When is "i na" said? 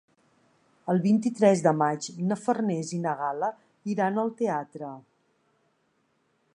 2.99-3.13